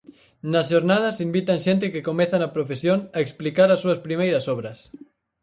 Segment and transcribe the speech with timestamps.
[0.51, 4.77] Nas xornadas invitan xente que comeza na profesión a explicar as súas primeiras obras.